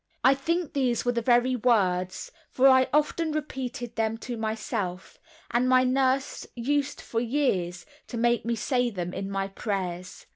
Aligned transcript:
I 0.23 0.33
think 0.33 0.73
these 0.73 1.05
were 1.05 1.11
the 1.11 1.21
very 1.21 1.55
words, 1.55 2.31
for 2.49 2.67
I 2.67 2.87
often 2.91 3.31
repeated 3.33 3.95
them 3.95 4.17
to 4.25 4.35
myself, 4.35 5.19
and 5.51 5.69
my 5.69 5.83
nurse 5.83 6.47
used 6.55 6.99
for 6.99 7.19
years 7.21 7.85
to 8.07 8.17
make 8.17 8.43
me 8.43 8.55
say 8.55 8.89
them 8.89 9.13
in 9.13 9.29
my 9.29 9.47
prayers. 9.47 10.25